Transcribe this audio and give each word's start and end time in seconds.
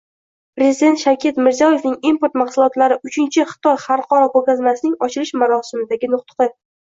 Prezident 0.59 0.95
Shavkat 1.01 1.41
Mirziyoyevning 1.47 1.93
Import 2.11 2.39
mahsulotlari 2.43 2.97
uchinchi 3.09 3.45
Xitoy 3.51 3.77
xalqaro 3.85 4.31
ko‘rgazmasining 4.39 4.97
ochilish 5.09 5.35
marosimidagi 5.45 6.11
nutqi 6.17 6.51